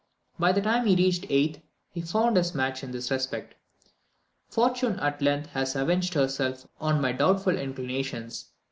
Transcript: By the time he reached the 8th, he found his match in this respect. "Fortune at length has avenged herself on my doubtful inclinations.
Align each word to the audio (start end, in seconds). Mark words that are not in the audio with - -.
By 0.39 0.51
the 0.51 0.61
time 0.63 0.87
he 0.87 0.95
reached 0.95 1.27
the 1.27 1.27
8th, 1.27 1.61
he 1.91 2.01
found 2.01 2.35
his 2.35 2.55
match 2.55 2.83
in 2.83 2.89
this 2.89 3.11
respect. 3.11 3.53
"Fortune 4.49 4.99
at 4.99 5.21
length 5.21 5.51
has 5.51 5.75
avenged 5.75 6.15
herself 6.15 6.65
on 6.79 6.99
my 6.99 7.11
doubtful 7.11 7.55
inclinations. 7.55 8.49